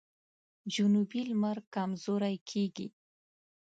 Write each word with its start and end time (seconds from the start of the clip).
جنوبي 0.73 1.21
لمر 1.29 1.57
کمزوری 1.75 2.35
کیږي. 2.49 2.87